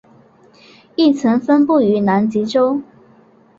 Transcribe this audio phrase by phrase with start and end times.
[0.95, 2.81] 亦曾分布于南极洲。